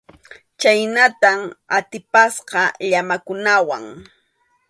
Chhaynatam 0.59 1.39
atipasqa 1.77 2.61
llamakunawan. 2.89 3.85